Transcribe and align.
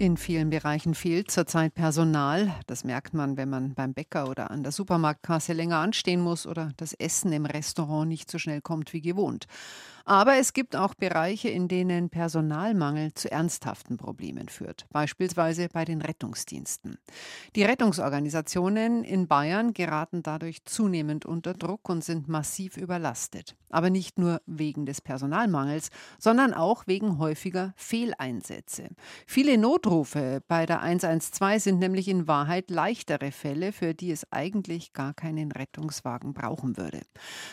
In 0.00 0.16
vielen 0.16 0.50
Bereichen 0.50 0.94
fehlt 0.94 1.28
zurzeit 1.28 1.74
Personal. 1.74 2.54
Das 2.68 2.84
merkt 2.84 3.14
man, 3.14 3.36
wenn 3.36 3.50
man 3.50 3.74
beim 3.74 3.94
Bäcker 3.94 4.30
oder 4.30 4.52
an 4.52 4.62
der 4.62 4.70
Supermarktkasse 4.70 5.52
länger 5.52 5.78
anstehen 5.78 6.20
muss 6.20 6.46
oder 6.46 6.70
das 6.76 6.92
Essen 6.92 7.32
im 7.32 7.46
Restaurant 7.46 8.08
nicht 8.08 8.30
so 8.30 8.38
schnell 8.38 8.60
kommt 8.60 8.92
wie 8.92 9.00
gewohnt. 9.00 9.48
Aber 10.08 10.36
es 10.36 10.54
gibt 10.54 10.74
auch 10.74 10.94
Bereiche, 10.94 11.50
in 11.50 11.68
denen 11.68 12.08
Personalmangel 12.08 13.12
zu 13.12 13.30
ernsthaften 13.30 13.98
Problemen 13.98 14.48
führt, 14.48 14.86
beispielsweise 14.90 15.68
bei 15.70 15.84
den 15.84 16.00
Rettungsdiensten. 16.00 16.96
Die 17.54 17.62
Rettungsorganisationen 17.62 19.04
in 19.04 19.28
Bayern 19.28 19.74
geraten 19.74 20.22
dadurch 20.22 20.64
zunehmend 20.64 21.26
unter 21.26 21.52
Druck 21.52 21.90
und 21.90 22.02
sind 22.02 22.26
massiv 22.26 22.78
überlastet. 22.78 23.54
Aber 23.68 23.90
nicht 23.90 24.18
nur 24.18 24.40
wegen 24.46 24.86
des 24.86 25.02
Personalmangels, 25.02 25.90
sondern 26.18 26.54
auch 26.54 26.86
wegen 26.86 27.18
häufiger 27.18 27.74
Fehleinsätze. 27.76 28.88
Viele 29.26 29.58
Notrufe 29.88 30.42
bei 30.46 30.66
der 30.66 30.82
112 30.82 31.62
sind 31.62 31.78
nämlich 31.78 32.08
in 32.08 32.28
Wahrheit 32.28 32.68
leichtere 32.68 33.32
Fälle, 33.32 33.72
für 33.72 33.94
die 33.94 34.10
es 34.10 34.30
eigentlich 34.30 34.92
gar 34.92 35.14
keinen 35.14 35.50
Rettungswagen 35.50 36.34
brauchen 36.34 36.76
würde. 36.76 37.00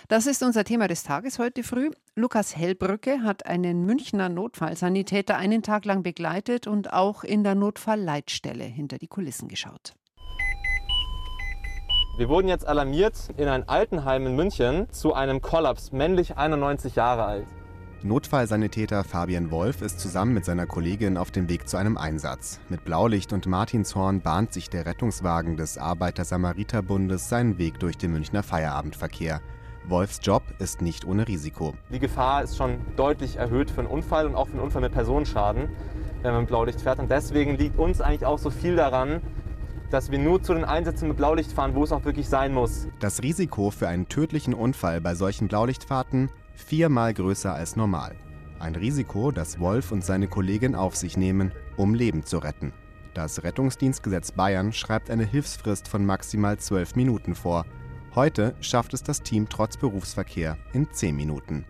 Das 0.09 0.27
ist 0.27 0.43
unser 0.43 0.65
Thema 0.65 0.89
des 0.89 1.03
Tages 1.03 1.39
heute 1.39 1.63
früh. 1.63 1.91
Lukas 2.13 2.57
Hellbrücke 2.57 3.23
hat 3.23 3.45
einen 3.45 3.85
Münchner 3.85 4.27
Notfallsanitäter 4.27 5.37
einen 5.37 5.63
Tag 5.63 5.85
lang 5.85 6.03
begleitet 6.03 6.67
und 6.67 6.91
auch 6.91 7.23
in 7.23 7.45
der 7.45 7.55
Notfallleitstelle 7.55 8.65
hinter 8.65 8.97
die 8.97 9.07
Kulissen 9.07 9.47
geschaut. 9.47 9.93
Wir 12.17 12.27
wurden 12.27 12.49
jetzt 12.49 12.67
alarmiert 12.67 13.15
in 13.37 13.47
ein 13.47 13.69
Altenheim 13.69 14.27
in 14.27 14.35
München 14.35 14.91
zu 14.91 15.13
einem 15.13 15.39
Kollaps, 15.41 15.93
männlich 15.93 16.35
91 16.35 16.95
Jahre 16.95 17.23
alt. 17.23 17.47
Notfallsanitäter 18.05 19.03
Fabian 19.03 19.49
Wolf 19.49 19.81
ist 19.81 19.99
zusammen 19.99 20.35
mit 20.35 20.45
seiner 20.45 20.67
Kollegin 20.67 21.17
auf 21.17 21.31
dem 21.31 21.49
Weg 21.49 21.67
zu 21.67 21.77
einem 21.77 21.97
Einsatz. 21.97 22.59
Mit 22.69 22.85
Blaulicht 22.85 23.33
und 23.33 23.47
Martinshorn 23.47 24.21
bahnt 24.21 24.53
sich 24.53 24.69
der 24.69 24.85
Rettungswagen 24.85 25.57
des 25.57 25.79
Arbeiter-Samariter-Bundes 25.79 27.29
seinen 27.29 27.57
Weg 27.57 27.79
durch 27.79 27.97
den 27.97 28.11
Münchner 28.11 28.43
Feierabendverkehr. 28.43 29.41
Wolfs 29.87 30.19
Job 30.21 30.43
ist 30.59 30.83
nicht 30.83 31.05
ohne 31.05 31.27
Risiko. 31.27 31.73
Die 31.91 31.97
Gefahr 31.97 32.43
ist 32.43 32.57
schon 32.57 32.77
deutlich 32.95 33.37
erhöht 33.37 33.71
für 33.71 33.81
einen 33.81 33.89
Unfall 33.89 34.27
und 34.27 34.35
auch 34.35 34.49
für 34.49 34.53
einen 34.53 34.61
Unfall 34.61 34.83
mit 34.83 34.91
Personenschaden, 34.91 35.69
wenn 36.21 36.31
man 36.31 36.41
mit 36.41 36.49
Blaulicht 36.49 36.81
fährt. 36.81 36.99
Und 36.99 37.09
deswegen 37.09 37.57
liegt 37.57 37.79
uns 37.79 38.01
eigentlich 38.01 38.27
auch 38.27 38.37
so 38.37 38.51
viel 38.51 38.75
daran, 38.75 39.19
dass 39.89 40.11
wir 40.11 40.19
nur 40.19 40.43
zu 40.43 40.53
den 40.53 40.63
Einsätzen 40.63 41.07
mit 41.07 41.17
Blaulicht 41.17 41.51
fahren, 41.51 41.73
wo 41.73 41.83
es 41.83 41.91
auch 41.91 42.05
wirklich 42.05 42.29
sein 42.29 42.53
muss. 42.53 42.87
Das 42.99 43.23
Risiko 43.23 43.71
für 43.71 43.87
einen 43.87 44.07
tödlichen 44.09 44.53
Unfall 44.53 45.01
bei 45.01 45.15
solchen 45.15 45.47
Blaulichtfahrten 45.47 46.29
viermal 46.55 47.13
größer 47.13 47.53
als 47.53 47.75
normal. 47.75 48.15
Ein 48.59 48.75
Risiko, 48.75 49.31
das 49.31 49.59
Wolf 49.59 49.91
und 49.91 50.03
seine 50.03 50.27
Kollegin 50.27 50.75
auf 50.75 50.95
sich 50.95 51.17
nehmen, 51.17 51.51
um 51.77 51.93
Leben 51.93 52.25
zu 52.25 52.37
retten. 52.37 52.73
Das 53.13 53.43
Rettungsdienstgesetz 53.43 54.31
Bayern 54.31 54.73
schreibt 54.73 55.09
eine 55.09 55.25
Hilfsfrist 55.25 55.87
von 55.87 56.05
maximal 56.05 56.57
zwölf 56.57 56.95
Minuten 56.95 57.35
vor. 57.35 57.65
Heute 58.13 58.55
schafft 58.61 58.93
es 58.93 59.03
das 59.03 59.21
Team 59.21 59.47
trotz 59.49 59.77
Berufsverkehr 59.77 60.57
in 60.73 60.91
10 60.91 61.15
Minuten. 61.15 61.65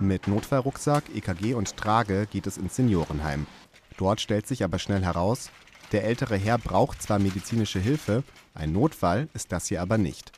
Mit 0.00 0.28
Notfallrucksack, 0.28 1.04
EKG 1.14 1.54
und 1.54 1.76
Trage 1.76 2.26
geht 2.30 2.46
es 2.46 2.56
ins 2.56 2.76
Seniorenheim. 2.76 3.46
Dort 3.96 4.20
stellt 4.20 4.46
sich 4.46 4.64
aber 4.64 4.78
schnell 4.78 5.02
heraus, 5.02 5.50
der 5.92 6.04
ältere 6.04 6.36
Herr 6.36 6.58
braucht 6.58 7.02
zwar 7.02 7.18
medizinische 7.18 7.80
Hilfe, 7.80 8.22
ein 8.54 8.72
Notfall 8.72 9.28
ist 9.34 9.50
das 9.50 9.66
hier 9.66 9.82
aber 9.82 9.98
nicht. 9.98 10.30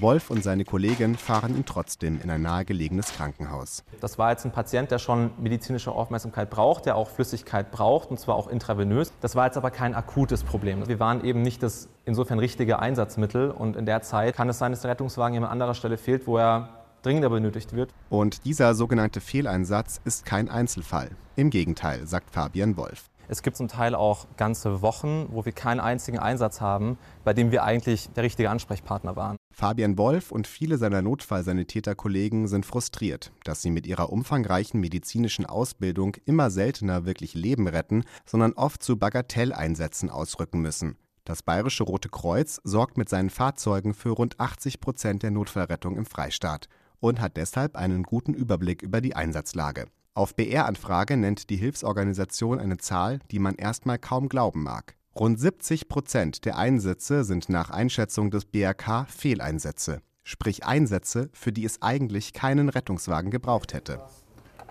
Wolf 0.00 0.30
und 0.30 0.42
seine 0.42 0.64
Kollegin 0.64 1.16
fahren 1.16 1.56
ihn 1.56 1.64
trotzdem 1.64 2.20
in 2.22 2.30
ein 2.30 2.42
nahegelegenes 2.42 3.12
Krankenhaus. 3.12 3.84
Das 4.00 4.18
war 4.18 4.30
jetzt 4.30 4.44
ein 4.44 4.52
Patient, 4.52 4.90
der 4.90 4.98
schon 4.98 5.30
medizinische 5.38 5.92
Aufmerksamkeit 5.92 6.50
braucht, 6.50 6.86
der 6.86 6.96
auch 6.96 7.10
Flüssigkeit 7.10 7.70
braucht 7.70 8.10
und 8.10 8.18
zwar 8.18 8.36
auch 8.36 8.48
intravenös. 8.48 9.12
Das 9.20 9.36
war 9.36 9.46
jetzt 9.46 9.56
aber 9.56 9.70
kein 9.70 9.94
akutes 9.94 10.44
Problem. 10.44 10.88
Wir 10.88 11.00
waren 11.00 11.24
eben 11.24 11.42
nicht 11.42 11.62
das 11.62 11.88
insofern 12.04 12.38
richtige 12.38 12.78
Einsatzmittel 12.78 13.50
und 13.50 13.76
in 13.76 13.86
der 13.86 14.02
Zeit 14.02 14.34
kann 14.34 14.48
es 14.48 14.58
sein, 14.58 14.72
dass 14.72 14.82
der 14.82 14.90
Rettungswagen 14.90 15.36
an 15.38 15.44
anderer 15.44 15.74
Stelle 15.74 15.98
fehlt, 15.98 16.26
wo 16.26 16.38
er 16.38 16.68
dringender 17.02 17.30
benötigt 17.30 17.72
wird. 17.72 17.92
Und 18.08 18.44
dieser 18.44 18.74
sogenannte 18.74 19.20
Fehleinsatz 19.20 20.00
ist 20.04 20.24
kein 20.24 20.48
Einzelfall. 20.48 21.10
Im 21.36 21.50
Gegenteil, 21.50 22.06
sagt 22.06 22.30
Fabian 22.30 22.76
Wolf. 22.76 23.04
Es 23.28 23.42
gibt 23.42 23.56
zum 23.56 23.68
Teil 23.68 23.94
auch 23.94 24.26
ganze 24.36 24.82
Wochen, 24.82 25.28
wo 25.30 25.44
wir 25.44 25.52
keinen 25.52 25.80
einzigen 25.80 26.18
Einsatz 26.18 26.60
haben, 26.60 26.98
bei 27.24 27.32
dem 27.32 27.50
wir 27.50 27.64
eigentlich 27.64 28.10
der 28.10 28.24
richtige 28.24 28.50
Ansprechpartner 28.50 29.16
waren. 29.16 29.36
Fabian 29.52 29.98
Wolf 29.98 30.32
und 30.32 30.46
viele 30.46 30.78
seiner 30.78 31.02
Notfallsanitäterkollegen 31.02 32.48
sind 32.48 32.64
frustriert, 32.64 33.32
dass 33.44 33.60
sie 33.60 33.70
mit 33.70 33.86
ihrer 33.86 34.10
umfangreichen 34.10 34.80
medizinischen 34.80 35.44
Ausbildung 35.44 36.16
immer 36.24 36.50
seltener 36.50 37.04
wirklich 37.04 37.34
Leben 37.34 37.68
retten, 37.68 38.04
sondern 38.24 38.54
oft 38.54 38.82
zu 38.82 38.96
Bagatelleinsätzen 38.96 40.08
ausrücken 40.08 40.60
müssen. 40.60 40.96
Das 41.24 41.42
Bayerische 41.42 41.84
Rote 41.84 42.08
Kreuz 42.08 42.60
sorgt 42.64 42.96
mit 42.96 43.08
seinen 43.08 43.30
Fahrzeugen 43.30 43.94
für 43.94 44.10
rund 44.10 44.40
80 44.40 44.80
Prozent 44.80 45.22
der 45.22 45.30
Notfallrettung 45.30 45.96
im 45.96 46.06
Freistaat 46.06 46.68
und 46.98 47.20
hat 47.20 47.36
deshalb 47.36 47.76
einen 47.76 48.02
guten 48.02 48.34
Überblick 48.34 48.82
über 48.82 49.00
die 49.00 49.14
Einsatzlage. 49.14 49.86
Auf 50.14 50.34
BR-Anfrage 50.34 51.16
nennt 51.16 51.48
die 51.50 51.56
Hilfsorganisation 51.56 52.58
eine 52.58 52.78
Zahl, 52.78 53.20
die 53.30 53.38
man 53.38 53.54
erstmal 53.54 53.98
kaum 53.98 54.28
glauben 54.28 54.62
mag. 54.62 54.96
Rund 55.14 55.38
70 55.38 55.88
Prozent 55.88 56.46
der 56.46 56.56
Einsätze 56.56 57.24
sind 57.24 57.50
nach 57.50 57.68
Einschätzung 57.68 58.30
des 58.30 58.46
BRK 58.46 59.04
Fehleinsätze, 59.10 60.00
sprich 60.22 60.64
Einsätze, 60.64 61.28
für 61.34 61.52
die 61.52 61.66
es 61.66 61.82
eigentlich 61.82 62.32
keinen 62.32 62.70
Rettungswagen 62.70 63.30
gebraucht 63.30 63.74
hätte. 63.74 64.00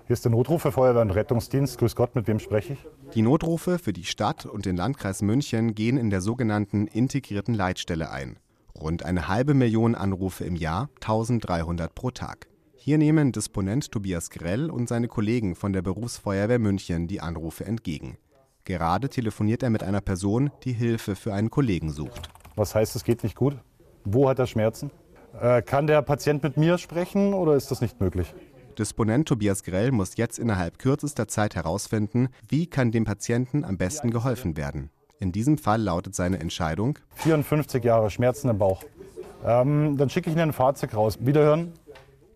Hier 0.07 0.15
ist 0.15 0.25
der 0.25 0.31
Notruf 0.31 0.63
für 0.63 0.71
Feuerwehr 0.71 1.03
und 1.03 1.11
Rettungsdienst. 1.11 1.77
Grüß 1.77 1.95
Gott, 1.95 2.15
mit 2.15 2.27
wem 2.27 2.39
spreche 2.39 2.73
ich? 2.73 2.79
Die 3.13 3.21
Notrufe 3.21 3.77
für 3.77 3.93
die 3.93 4.03
Stadt 4.03 4.47
und 4.47 4.65
den 4.65 4.75
Landkreis 4.75 5.21
München 5.21 5.75
gehen 5.75 5.97
in 5.97 6.09
der 6.09 6.21
sogenannten 6.21 6.87
integrierten 6.87 7.53
Leitstelle 7.53 8.09
ein. 8.09 8.39
Rund 8.75 9.05
eine 9.05 9.27
halbe 9.27 9.53
Million 9.53 9.93
Anrufe 9.93 10.43
im 10.43 10.55
Jahr, 10.55 10.89
1300 11.01 11.93
pro 11.93 12.09
Tag. 12.09 12.47
Hier 12.73 12.97
nehmen 12.97 13.31
Disponent 13.31 13.91
Tobias 13.91 14.31
Grell 14.31 14.71
und 14.71 14.89
seine 14.89 15.07
Kollegen 15.07 15.53
von 15.53 15.71
der 15.71 15.83
Berufsfeuerwehr 15.83 16.57
München 16.57 17.07
die 17.07 17.21
Anrufe 17.21 17.63
entgegen. 17.63 18.17
Gerade 18.71 19.09
telefoniert 19.09 19.63
er 19.63 19.69
mit 19.69 19.83
einer 19.83 19.99
Person, 19.99 20.49
die 20.63 20.71
Hilfe 20.71 21.17
für 21.17 21.33
einen 21.33 21.49
Kollegen 21.49 21.91
sucht. 21.91 22.29
Was 22.55 22.73
heißt, 22.73 22.95
es 22.95 23.03
geht 23.03 23.21
nicht 23.21 23.35
gut? 23.35 23.57
Wo 24.05 24.29
hat 24.29 24.39
er 24.39 24.47
Schmerzen? 24.47 24.91
Äh, 25.37 25.61
kann 25.61 25.87
der 25.87 26.01
Patient 26.01 26.41
mit 26.41 26.55
mir 26.55 26.77
sprechen 26.77 27.33
oder 27.33 27.55
ist 27.55 27.69
das 27.69 27.81
nicht 27.81 27.99
möglich? 27.99 28.33
Disponent 28.79 29.27
Tobias 29.27 29.63
Grell 29.63 29.91
muss 29.91 30.15
jetzt 30.15 30.39
innerhalb 30.39 30.79
kürzester 30.79 31.27
Zeit 31.27 31.55
herausfinden, 31.55 32.29
wie 32.47 32.65
kann 32.65 32.93
dem 32.93 33.03
Patienten 33.03 33.65
am 33.65 33.77
besten 33.77 34.09
geholfen 34.09 34.55
werden. 34.55 34.89
In 35.19 35.33
diesem 35.33 35.57
Fall 35.57 35.81
lautet 35.81 36.15
seine 36.15 36.39
Entscheidung 36.39 36.97
54 37.15 37.83
Jahre 37.83 38.09
Schmerzen 38.09 38.47
im 38.47 38.57
Bauch. 38.57 38.85
Ähm, 39.43 39.97
dann 39.97 40.09
schicke 40.09 40.29
ich 40.29 40.35
Ihnen 40.37 40.49
ein 40.49 40.53
Fahrzeug 40.53 40.95
raus. 40.95 41.17
Wiederhören. 41.19 41.73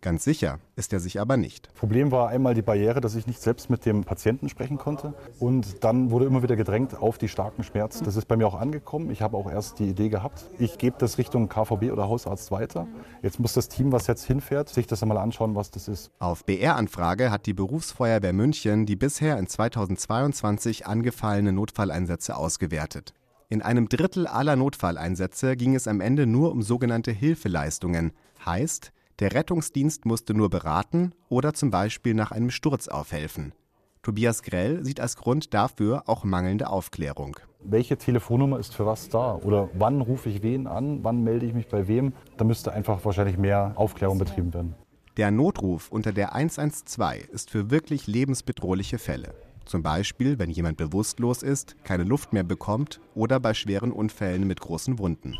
Ganz 0.05 0.23
sicher 0.23 0.59
ist 0.75 0.93
er 0.93 0.99
sich 0.99 1.19
aber 1.19 1.35
nicht. 1.35 1.73
Problem 1.73 2.11
war 2.11 2.29
einmal 2.29 2.53
die 2.53 2.61
Barriere, 2.61 3.01
dass 3.01 3.15
ich 3.15 3.25
nicht 3.25 3.41
selbst 3.41 3.71
mit 3.71 3.87
dem 3.87 4.03
Patienten 4.03 4.49
sprechen 4.49 4.77
konnte. 4.77 5.15
Und 5.39 5.83
dann 5.83 6.11
wurde 6.11 6.25
immer 6.25 6.43
wieder 6.43 6.55
gedrängt 6.55 6.95
auf 6.95 7.17
die 7.17 7.27
starken 7.27 7.63
Schmerzen. 7.63 8.05
Das 8.05 8.15
ist 8.15 8.27
bei 8.27 8.37
mir 8.37 8.45
auch 8.45 8.53
angekommen. 8.53 9.09
Ich 9.09 9.23
habe 9.23 9.35
auch 9.35 9.49
erst 9.49 9.79
die 9.79 9.85
Idee 9.85 10.09
gehabt, 10.09 10.45
ich 10.59 10.77
gebe 10.77 10.95
das 10.99 11.17
Richtung 11.17 11.49
KVB 11.49 11.91
oder 11.91 12.07
Hausarzt 12.07 12.51
weiter. 12.51 12.87
Jetzt 13.23 13.39
muss 13.39 13.53
das 13.53 13.67
Team, 13.67 13.91
was 13.91 14.05
jetzt 14.05 14.25
hinfährt, 14.25 14.69
sich 14.69 14.85
das 14.85 15.01
einmal 15.01 15.17
anschauen, 15.17 15.55
was 15.55 15.71
das 15.71 15.87
ist. 15.87 16.11
Auf 16.19 16.45
BR-Anfrage 16.45 17.31
hat 17.31 17.47
die 17.47 17.55
Berufsfeuerwehr 17.55 18.31
München 18.31 18.85
die 18.85 18.95
bisher 18.95 19.39
in 19.39 19.47
2022 19.47 20.85
angefallenen 20.85 21.55
Notfalleinsätze 21.55 22.37
ausgewertet. 22.37 23.15
In 23.49 23.63
einem 23.63 23.89
Drittel 23.89 24.27
aller 24.27 24.55
Notfalleinsätze 24.55 25.57
ging 25.57 25.73
es 25.73 25.87
am 25.87 25.99
Ende 25.99 26.27
nur 26.27 26.51
um 26.51 26.61
sogenannte 26.61 27.11
Hilfeleistungen. 27.11 28.11
Heißt, 28.45 28.91
der 29.19 29.33
Rettungsdienst 29.33 30.05
musste 30.05 30.33
nur 30.33 30.49
beraten 30.49 31.13
oder 31.29 31.53
zum 31.53 31.71
Beispiel 31.71 32.13
nach 32.13 32.31
einem 32.31 32.49
Sturz 32.49 32.89
aufhelfen. 32.89 33.53
Tobias 34.01 34.43
Grell 34.43 34.83
sieht 34.83 34.99
als 34.99 35.15
Grund 35.15 35.53
dafür 35.53 36.03
auch 36.07 36.25
mangelnde 36.25 36.69
Aufklärung. 36.69 37.37
Welche 37.63 37.97
Telefonnummer 37.97 38.59
ist 38.59 38.75
für 38.75 38.85
was 38.85 39.09
da? 39.09 39.35
Oder 39.35 39.69
wann 39.73 40.01
rufe 40.01 40.29
ich 40.29 40.43
wen 40.43 40.67
an? 40.67 41.03
Wann 41.03 41.23
melde 41.23 41.45
ich 41.45 41.53
mich 41.53 41.67
bei 41.67 41.87
wem? 41.87 42.13
Da 42.37 42.43
müsste 42.43 42.73
einfach 42.73 43.03
wahrscheinlich 43.05 43.37
mehr 43.37 43.71
Aufklärung 43.75 44.19
betrieben 44.19 44.53
werden. 44.53 44.75
Der 45.17 45.31
Notruf 45.31 45.89
unter 45.91 46.11
der 46.11 46.35
112 46.35 47.29
ist 47.29 47.49
für 47.49 47.71
wirklich 47.71 48.07
lebensbedrohliche 48.07 48.99
Fälle. 48.99 49.33
Zum 49.63 49.81
Beispiel, 49.81 50.37
wenn 50.37 50.51
jemand 50.51 50.77
bewusstlos 50.77 51.41
ist, 51.41 51.77
keine 51.85 52.03
Luft 52.03 52.33
mehr 52.33 52.43
bekommt 52.43 52.99
oder 53.15 53.39
bei 53.39 53.53
schweren 53.53 53.91
Unfällen 53.91 54.45
mit 54.45 54.59
großen 54.59 54.99
Wunden. 54.99 55.35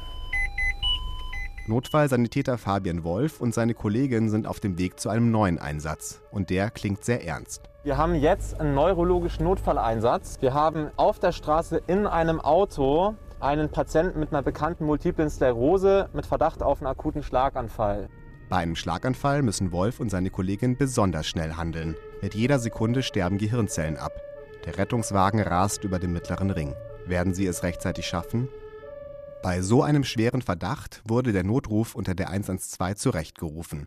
Notfallsanitäter 1.67 2.59
Fabian 2.59 3.03
Wolf 3.03 3.41
und 3.41 3.51
seine 3.56 3.73
Kollegin 3.73 4.29
sind 4.29 4.45
auf 4.45 4.59
dem 4.59 4.77
Weg 4.77 5.00
zu 5.00 5.09
einem 5.09 5.31
neuen 5.31 5.57
Einsatz. 5.57 6.21
Und 6.29 6.51
der 6.51 6.69
klingt 6.69 7.03
sehr 7.03 7.25
ernst. 7.25 7.63
Wir 7.83 7.97
haben 7.97 8.13
jetzt 8.13 8.59
einen 8.59 8.75
neurologischen 8.75 9.45
Notfalleinsatz. 9.45 10.38
Wir 10.41 10.53
haben 10.53 10.91
auf 10.95 11.17
der 11.17 11.31
Straße 11.31 11.81
in 11.88 12.06
einem 12.06 12.39
Auto 12.39 13.15
einen 13.39 13.69
Patienten 13.69 14.19
mit 14.19 14.31
einer 14.31 14.44
bekannten 14.44 14.85
multiplen 14.85 15.29
Sklerose 15.29 16.07
mit 16.13 16.27
Verdacht 16.27 16.62
auf 16.62 16.81
einen 16.81 16.88
akuten 16.88 17.23
Schlaganfall. 17.23 18.09
Bei 18.47 18.57
einem 18.57 18.75
Schlaganfall 18.75 19.41
müssen 19.41 19.71
Wolf 19.71 20.00
und 20.00 20.12
seine 20.12 20.29
Kollegin 20.29 20.77
besonders 20.77 21.25
schnell 21.25 21.53
handeln. 21.53 21.95
Mit 22.21 22.35
jeder 22.35 22.59
Sekunde 22.59 23.01
sterben 23.01 23.39
Gehirnzellen 23.39 23.97
ab. 23.97 24.13
Der 24.65 24.77
Rettungswagen 24.77 25.39
rast 25.39 25.83
über 25.83 25.97
den 25.97 26.13
mittleren 26.13 26.51
Ring. 26.51 26.75
Werden 27.07 27.33
sie 27.33 27.47
es 27.47 27.63
rechtzeitig 27.63 28.06
schaffen? 28.06 28.50
Bei 29.45 29.62
so 29.62 29.83
einem 29.83 30.03
schweren 30.03 30.42
Verdacht 30.42 31.03
wurde 31.06 31.31
der 31.31 31.44
Notruf 31.44 31.94
unter 31.94 32.15
der 32.15 32.31
112 32.31 32.97
zurechtgerufen. 32.97 33.86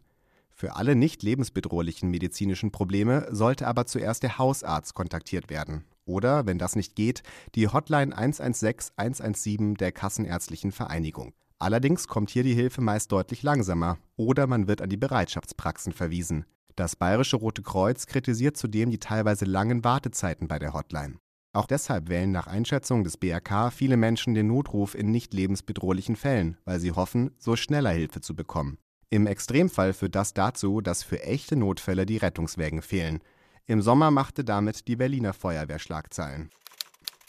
Für 0.52 0.76
alle 0.76 0.94
nicht 0.94 1.24
lebensbedrohlichen 1.24 2.12
medizinischen 2.12 2.70
Probleme 2.70 3.26
sollte 3.32 3.66
aber 3.66 3.84
zuerst 3.84 4.22
der 4.22 4.38
Hausarzt 4.38 4.94
kontaktiert 4.94 5.50
werden. 5.50 5.84
Oder, 6.04 6.46
wenn 6.46 6.58
das 6.58 6.76
nicht 6.76 6.94
geht, 6.94 7.24
die 7.56 7.66
Hotline 7.66 8.16
116 8.16 8.94
117 8.96 9.74
der 9.74 9.90
Kassenärztlichen 9.90 10.70
Vereinigung. 10.70 11.32
Allerdings 11.58 12.06
kommt 12.06 12.30
hier 12.30 12.44
die 12.44 12.54
Hilfe 12.54 12.80
meist 12.80 13.10
deutlich 13.10 13.42
langsamer 13.42 13.98
oder 14.14 14.46
man 14.46 14.68
wird 14.68 14.80
an 14.80 14.90
die 14.90 14.96
Bereitschaftspraxen 14.96 15.92
verwiesen. 15.92 16.44
Das 16.76 16.94
Bayerische 16.94 17.34
Rote 17.34 17.62
Kreuz 17.62 18.06
kritisiert 18.06 18.56
zudem 18.56 18.92
die 18.92 19.00
teilweise 19.00 19.44
langen 19.44 19.82
Wartezeiten 19.82 20.46
bei 20.46 20.60
der 20.60 20.72
Hotline. 20.72 21.16
Auch 21.52 21.66
deshalb 21.66 22.08
wählen 22.08 22.30
nach 22.30 22.46
Einschätzung 22.46 23.04
des 23.04 23.16
BRK 23.16 23.70
viele 23.70 23.96
Menschen 23.96 24.34
den 24.34 24.48
Notruf 24.48 24.94
in 24.94 25.10
nicht 25.10 25.32
lebensbedrohlichen 25.32 26.16
Fällen, 26.16 26.58
weil 26.64 26.78
sie 26.78 26.92
hoffen, 26.92 27.30
so 27.38 27.56
schneller 27.56 27.90
Hilfe 27.90 28.20
zu 28.20 28.36
bekommen. 28.36 28.78
Im 29.10 29.26
Extremfall 29.26 29.94
führt 29.94 30.14
das 30.14 30.34
dazu, 30.34 30.82
dass 30.82 31.02
für 31.02 31.22
echte 31.22 31.56
Notfälle 31.56 32.04
die 32.04 32.18
Rettungswägen 32.18 32.82
fehlen. 32.82 33.20
Im 33.66 33.80
Sommer 33.80 34.10
machte 34.10 34.44
damit 34.44 34.86
die 34.88 34.96
Berliner 34.96 35.32
Feuerwehr 35.32 35.78
Schlagzeilen. 35.78 36.50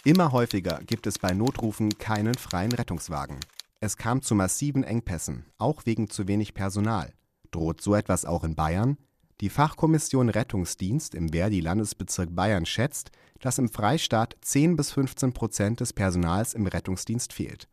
Immer 0.03 0.31
häufiger 0.31 0.79
gibt 0.85 1.07
es 1.07 1.19
bei 1.19 1.33
Notrufen 1.33 1.97
keinen 1.97 2.35
freien 2.35 2.71
Rettungswagen. 2.71 3.37
Es 3.79 3.95
kam 3.95 4.21
zu 4.21 4.35
massiven 4.35 4.83
Engpässen, 4.83 5.45
auch 5.57 5.85
wegen 5.85 6.09
zu 6.09 6.27
wenig 6.27 6.53
Personal. 6.53 7.13
Droht 7.51 7.81
so 7.81 7.95
etwas 7.95 8.25
auch 8.25 8.43
in 8.43 8.55
Bayern? 8.55 8.97
Die 9.41 9.49
Fachkommission 9.49 10.27
Rettungsdienst 10.27 11.15
im 11.15 11.29
Verdi-Landesbezirk 11.29 12.35
Bayern 12.35 12.65
schätzt, 12.65 13.11
dass 13.39 13.57
im 13.57 13.69
Freistaat 13.69 14.35
10 14.41 14.75
bis 14.75 14.91
15 14.91 15.33
Prozent 15.33 15.79
des 15.79 15.93
Personals 15.93 16.53
im 16.53 16.67
Rettungsdienst 16.67 17.33
fehlt. 17.33 17.67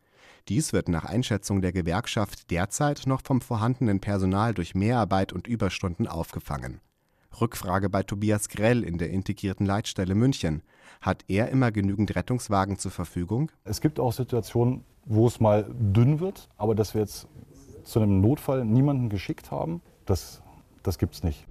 Dies 0.48 0.72
wird 0.72 0.88
nach 0.88 1.04
Einschätzung 1.04 1.60
der 1.60 1.72
Gewerkschaft 1.72 2.50
derzeit 2.50 3.02
noch 3.06 3.20
vom 3.22 3.40
vorhandenen 3.40 4.00
Personal 4.00 4.54
durch 4.54 4.74
Mehrarbeit 4.74 5.32
und 5.32 5.48
Überstunden 5.48 6.06
aufgefangen. 6.06 6.80
Rückfrage 7.40 7.90
bei 7.90 8.02
Tobias 8.02 8.48
Grell 8.48 8.84
in 8.84 8.98
der 8.98 9.10
integrierten 9.10 9.66
Leitstelle 9.66 10.14
München. 10.14 10.62
Hat 11.00 11.24
er 11.28 11.50
immer 11.50 11.72
genügend 11.72 12.14
Rettungswagen 12.14 12.78
zur 12.78 12.92
Verfügung? 12.92 13.50
Es 13.64 13.80
gibt 13.80 14.00
auch 14.00 14.12
Situationen, 14.12 14.84
wo 15.04 15.26
es 15.26 15.40
mal 15.40 15.66
dünn 15.70 16.20
wird, 16.20 16.48
aber 16.56 16.74
dass 16.74 16.94
wir 16.94 17.02
jetzt 17.02 17.26
zu 17.84 18.00
einem 18.00 18.20
Notfall 18.20 18.64
niemanden 18.64 19.08
geschickt 19.08 19.50
haben, 19.50 19.82
das, 20.04 20.42
das 20.82 20.98
gibt 20.98 21.14
es 21.14 21.22
nicht. 21.22 21.46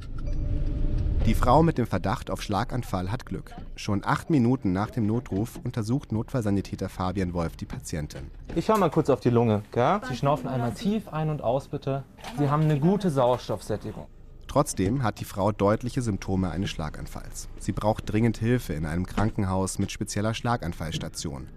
Die 1.26 1.34
Frau 1.34 1.64
mit 1.64 1.80
dem 1.80 1.88
Verdacht 1.88 2.30
auf 2.30 2.44
Schlaganfall 2.44 3.12
hat 3.12 3.26
Glück. 3.26 3.52
Schon 3.76 4.04
acht 4.06 4.30
Minuten 4.30 4.74
nach 4.74 4.92
dem 4.92 5.08
Notruf 5.08 5.60
untersucht 5.64 6.12
Notfallsanitäter 6.12 6.88
Fabian 6.88 7.34
Wolf 7.34 7.58
die 7.58 7.66
Patientin. 7.66 8.30
Ich 8.54 8.68
schau 8.68 8.78
mal 8.78 8.92
kurz 8.92 9.10
auf 9.10 9.22
die 9.22 9.32
Lunge. 9.32 9.64
Gell? 9.72 10.02
Sie 10.08 10.16
schnaufen 10.16 10.48
einmal 10.48 10.76
tief 10.76 11.08
ein 11.08 11.32
und 11.32 11.42
aus, 11.42 11.68
bitte. 11.68 12.04
Sie 12.38 12.48
haben 12.48 12.62
eine 12.62 12.80
gute 12.80 13.10
Sauerstoffsättigung. 13.10 14.06
Trotzdem 14.48 15.02
hat 15.02 15.20
die 15.20 15.26
Frau 15.26 15.52
deutliche 15.52 16.04
Symptome 16.04 16.52
eines 16.52 16.70
Schlaganfalls. 16.70 17.50
Sie 17.58 17.72
braucht 17.72 18.04
dringend 18.12 18.38
Hilfe 18.38 18.74
in 18.74 18.86
einem 18.86 19.08
Krankenhaus 19.08 19.80
mit 19.80 19.92
spezieller 19.92 20.36
Schlaganfallstation. 20.36 21.48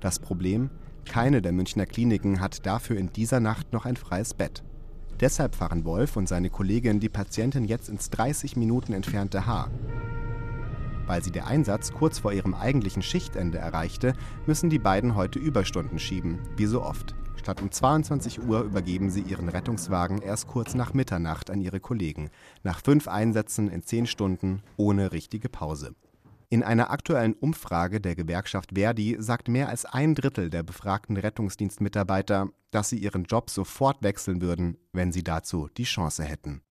Das 0.00 0.18
Problem? 0.18 0.68
Keine 1.06 1.40
der 1.40 1.52
Münchner 1.52 1.86
Kliniken 1.86 2.40
hat 2.40 2.66
dafür 2.66 2.98
in 2.98 3.10
dieser 3.10 3.40
Nacht 3.40 3.72
noch 3.72 3.86
ein 3.86 3.96
freies 3.96 4.34
Bett. 4.34 4.62
Deshalb 5.24 5.54
fahren 5.54 5.86
Wolf 5.86 6.18
und 6.18 6.28
seine 6.28 6.50
Kollegin 6.50 7.00
die 7.00 7.08
Patientin 7.08 7.64
jetzt 7.64 7.88
ins 7.88 8.10
30 8.10 8.56
Minuten 8.56 8.92
entfernte 8.92 9.46
Haar. 9.46 9.70
Weil 11.06 11.24
sie 11.24 11.30
der 11.30 11.46
Einsatz 11.46 11.94
kurz 11.94 12.18
vor 12.18 12.34
ihrem 12.34 12.52
eigentlichen 12.52 13.00
Schichtende 13.00 13.56
erreichte, 13.56 14.12
müssen 14.44 14.68
die 14.68 14.78
beiden 14.78 15.14
heute 15.14 15.38
Überstunden 15.38 15.98
schieben, 15.98 16.40
wie 16.58 16.66
so 16.66 16.82
oft. 16.82 17.14
Statt 17.36 17.62
um 17.62 17.70
22 17.70 18.42
Uhr 18.46 18.64
übergeben 18.64 19.08
sie 19.08 19.22
ihren 19.22 19.48
Rettungswagen 19.48 20.20
erst 20.20 20.46
kurz 20.46 20.74
nach 20.74 20.92
Mitternacht 20.92 21.48
an 21.48 21.62
ihre 21.62 21.80
Kollegen, 21.80 22.28
nach 22.62 22.82
fünf 22.82 23.08
Einsätzen 23.08 23.70
in 23.70 23.82
zehn 23.82 24.06
Stunden 24.06 24.62
ohne 24.76 25.12
richtige 25.12 25.48
Pause. 25.48 25.94
In 26.48 26.62
einer 26.62 26.90
aktuellen 26.90 27.34
Umfrage 27.34 28.00
der 28.00 28.14
Gewerkschaft 28.14 28.72
Verdi 28.74 29.16
sagt 29.18 29.48
mehr 29.48 29.68
als 29.68 29.84
ein 29.84 30.14
Drittel 30.14 30.50
der 30.50 30.62
befragten 30.62 31.16
Rettungsdienstmitarbeiter, 31.16 32.48
dass 32.70 32.90
sie 32.90 32.98
ihren 32.98 33.24
Job 33.24 33.50
sofort 33.50 34.02
wechseln 34.02 34.40
würden, 34.40 34.76
wenn 34.92 35.12
sie 35.12 35.22
dazu 35.22 35.68
die 35.76 35.84
Chance 35.84 36.24
hätten. 36.24 36.62